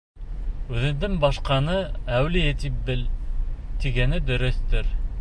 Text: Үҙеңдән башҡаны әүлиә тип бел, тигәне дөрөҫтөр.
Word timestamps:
Үҙеңдән 0.75 1.19
башҡаны 1.25 1.75
әүлиә 2.21 2.57
тип 2.65 2.83
бел, 2.91 3.07
тигәне 3.85 4.25
дөрөҫтөр. 4.33 4.95